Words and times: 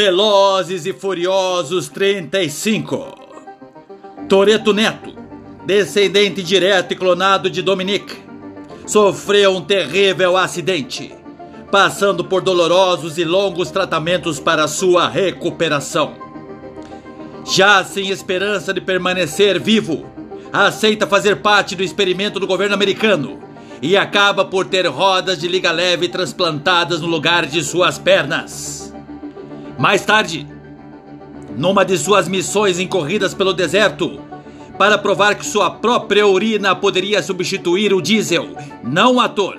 Velozes 0.00 0.86
e 0.86 0.92
Furiosos 0.92 1.88
35. 1.88 3.18
Toreto 4.28 4.72
Neto, 4.72 5.12
descendente 5.66 6.40
direto 6.40 6.92
e 6.92 6.96
clonado 6.96 7.50
de 7.50 7.62
Dominique, 7.62 8.14
sofreu 8.86 9.56
um 9.56 9.60
terrível 9.60 10.36
acidente, 10.36 11.12
passando 11.72 12.24
por 12.24 12.42
dolorosos 12.42 13.18
e 13.18 13.24
longos 13.24 13.72
tratamentos 13.72 14.38
para 14.38 14.68
sua 14.68 15.08
recuperação. 15.08 16.14
Já 17.44 17.82
sem 17.82 18.08
esperança 18.10 18.72
de 18.72 18.80
permanecer 18.80 19.58
vivo, 19.60 20.06
aceita 20.52 21.08
fazer 21.08 21.42
parte 21.42 21.74
do 21.74 21.82
experimento 21.82 22.38
do 22.38 22.46
governo 22.46 22.76
americano 22.76 23.40
e 23.82 23.96
acaba 23.96 24.44
por 24.44 24.64
ter 24.64 24.86
rodas 24.86 25.40
de 25.40 25.48
liga 25.48 25.72
leve 25.72 26.06
transplantadas 26.08 27.00
no 27.00 27.08
lugar 27.08 27.46
de 27.46 27.64
suas 27.64 27.98
pernas. 27.98 28.87
Mais 29.78 30.04
tarde, 30.04 30.44
numa 31.56 31.84
de 31.84 31.96
suas 31.96 32.26
missões 32.26 32.80
em 32.80 32.88
corridas 32.88 33.32
pelo 33.32 33.52
deserto, 33.54 34.20
para 34.76 34.98
provar 34.98 35.36
que 35.36 35.46
sua 35.46 35.70
própria 35.70 36.26
urina 36.26 36.74
poderia 36.74 37.22
substituir 37.22 37.94
o 37.94 38.02
diesel, 38.02 38.48
não 38.82 39.14
o 39.14 39.20
ator, 39.20 39.58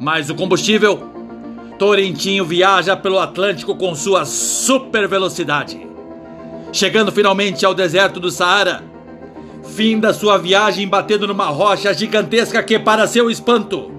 mas 0.00 0.30
o 0.30 0.34
combustível, 0.34 1.10
Torentinho 1.78 2.44
viaja 2.44 2.96
pelo 2.96 3.20
Atlântico 3.20 3.76
com 3.76 3.94
sua 3.94 4.24
super 4.24 5.06
velocidade. 5.06 5.86
Chegando 6.72 7.12
finalmente 7.12 7.64
ao 7.64 7.72
deserto 7.72 8.18
do 8.18 8.30
Saara, 8.30 8.82
fim 9.76 10.00
da 10.00 10.12
sua 10.12 10.38
viagem 10.38 10.88
batendo 10.88 11.26
numa 11.26 11.46
rocha 11.46 11.94
gigantesca 11.94 12.62
que, 12.62 12.78
para 12.78 13.06
seu 13.06 13.30
espanto, 13.30 13.92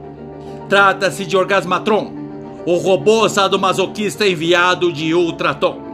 trata-se 0.68 1.26
de 1.26 1.38
Orgasmatron, 1.38 2.19
o 2.66 2.76
robô 2.76 3.28
sadomasoquista 3.28 4.28
enviado 4.28 4.92
de 4.92 5.14
Ultraton. 5.14 5.90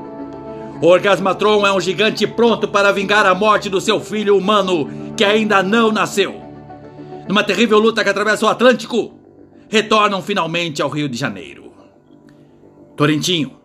Orgasmatron 0.81 1.65
é 1.65 1.71
um 1.71 1.79
gigante 1.79 2.27
pronto 2.27 2.67
para 2.67 2.91
vingar 2.91 3.25
a 3.25 3.33
morte 3.33 3.69
do 3.69 3.79
seu 3.79 3.99
filho 3.99 4.37
humano 4.37 4.89
que 5.15 5.23
ainda 5.23 5.63
não 5.63 5.91
nasceu. 5.91 6.41
Numa 7.27 7.43
terrível 7.43 7.79
luta 7.79 8.03
que 8.03 8.09
atravessa 8.09 8.45
o 8.45 8.49
Atlântico, 8.49 9.13
retornam 9.69 10.21
finalmente 10.21 10.81
ao 10.81 10.89
Rio 10.89 11.09
de 11.09 11.17
Janeiro. 11.17 11.73
Torentinho 12.95 13.57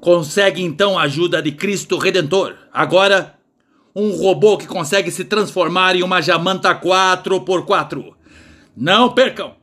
consegue 0.00 0.62
então 0.62 0.98
a 0.98 1.02
ajuda 1.02 1.40
de 1.40 1.52
Cristo 1.52 1.98
Redentor. 1.98 2.54
Agora, 2.72 3.34
um 3.94 4.10
robô 4.10 4.58
que 4.58 4.66
consegue 4.66 5.10
se 5.10 5.24
transformar 5.24 5.96
em 5.96 6.02
uma 6.02 6.20
Jamanta 6.20 6.74
4x4. 6.74 8.12
Não 8.76 9.12
percam! 9.12 9.54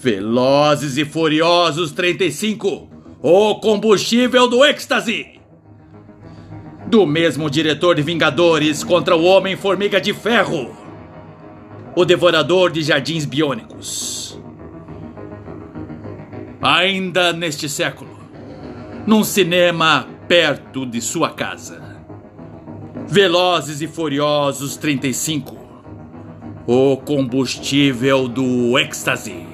Velozes 0.00 0.96
e 0.96 1.04
Furiosos 1.04 1.90
35 1.90 2.88
O 3.20 3.56
combustível 3.56 4.46
do 4.46 4.64
êxtase! 4.64 5.40
Do 6.86 7.04
mesmo 7.04 7.50
diretor 7.50 7.96
de 7.96 8.02
Vingadores 8.02 8.84
contra 8.84 9.16
o 9.16 9.24
Homem-Formiga 9.24 10.00
de 10.00 10.14
Ferro 10.14 10.72
O 11.96 12.04
Devorador 12.04 12.70
de 12.70 12.80
Jardins 12.80 13.24
Biônicos 13.24 14.40
Ainda 16.62 17.32
neste 17.32 17.68
século, 17.68 18.20
num 19.04 19.24
cinema 19.24 20.06
perto 20.28 20.84
de 20.86 21.00
sua 21.00 21.30
casa. 21.30 22.04
Velozes 23.08 23.80
e 23.80 23.88
Furiosos 23.88 24.76
35 24.76 25.58
O 26.68 26.98
combustível 26.98 28.28
do 28.28 28.78
êxtase. 28.78 29.47